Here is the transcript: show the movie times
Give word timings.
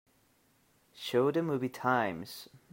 show 0.95 1.29
the 1.29 1.43
movie 1.43 1.69
times 1.69 2.47